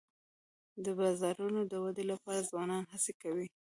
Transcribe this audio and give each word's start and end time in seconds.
د 0.85 0.87
بازارونو 0.99 1.61
د 1.71 1.73
ودي 1.83 2.03
لپاره 2.11 2.47
ځوانان 2.49 2.83
هڅي 2.91 3.13
کوي. 3.21 3.47